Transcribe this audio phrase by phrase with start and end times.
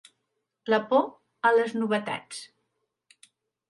[0.75, 1.05] La por
[1.51, 2.43] a les novetats.